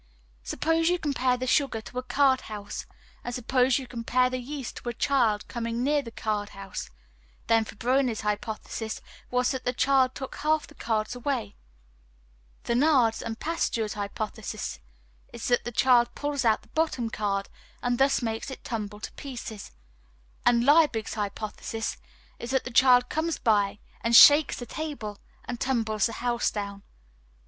[0.41, 2.87] Suppose you compare the sugar to a card house,
[3.23, 6.89] and suppose you compare the yeast to a child coming near the card house,
[7.45, 11.55] then Fabroni's hypothesis was that the child took half the cards away;
[12.63, 14.79] Thenard's and Pasteur's hypothesis
[15.31, 17.47] is that the child pulls out the bottom card
[17.83, 19.69] and thus makes it tumble to pieces;
[20.47, 21.97] and Liebig's hypothesis
[22.39, 26.81] is that the child comes by and shakes the table and tumbles the house down.